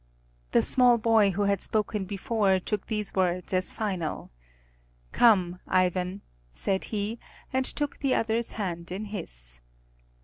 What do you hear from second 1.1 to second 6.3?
who had spoken before took these words as final. "Come, Ivan,"